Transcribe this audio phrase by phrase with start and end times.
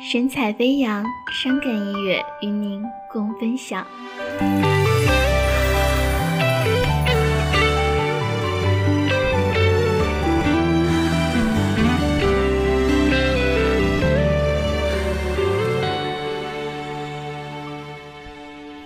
[0.00, 1.04] 神采飞扬，
[1.42, 3.84] 伤感音乐与您共分享。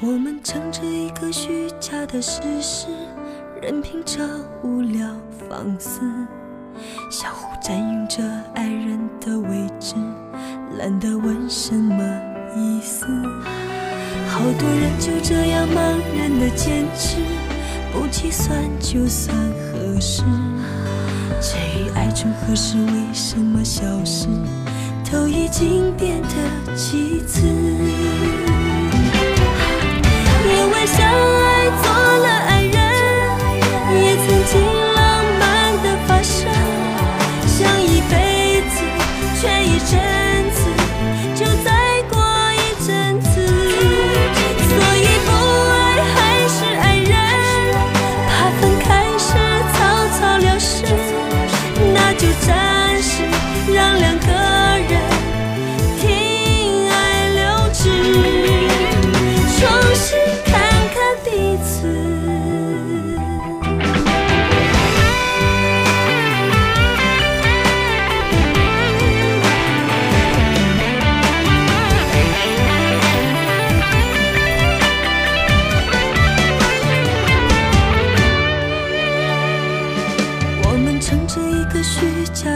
[0.00, 2.88] 我们撑着一个虚假的事实，
[3.62, 4.26] 任凭这
[4.64, 5.08] 无聊
[5.48, 6.00] 放肆，
[7.12, 8.22] 相互占用着
[8.54, 9.94] 爱人的位置，
[10.78, 12.04] 懒得问什么
[12.56, 13.06] 意思。
[14.28, 15.76] 好多人就这样茫
[16.16, 17.16] 然的坚持，
[17.92, 19.34] 不计算就算
[19.72, 20.22] 合适。
[21.40, 24.28] 至于爱成何时，为什么消失，
[25.10, 26.28] 都已经变得
[26.76, 27.46] 其次。
[30.48, 32.74] 因为相爱做了爱人，
[34.04, 34.60] 也曾经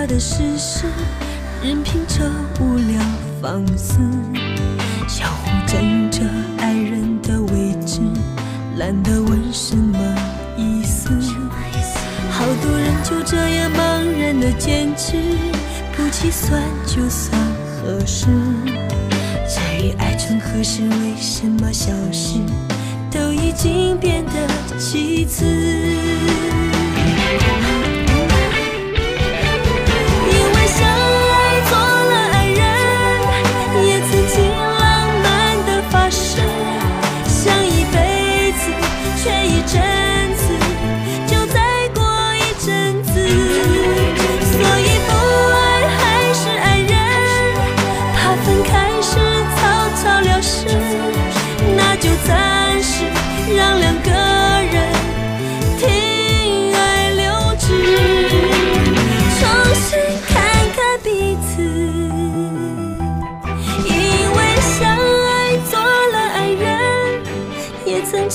[0.00, 0.86] 虚假的事实，
[1.62, 2.24] 任凭这
[2.58, 2.98] 无聊
[3.42, 3.98] 放肆，
[5.06, 6.22] 相互占着
[6.58, 8.00] 爱人的位置，
[8.78, 9.98] 懒得问什么
[10.56, 11.10] 意思。
[12.30, 15.18] 好多人就这样茫然的坚持，
[15.94, 18.26] 不计算就算合适。
[19.46, 22.38] 至于爱成何时，为什么消失，
[23.10, 25.44] 都已经变得其次。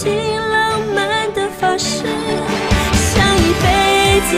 [0.03, 2.03] 浪漫的发誓，
[2.91, 4.35] 想一辈子，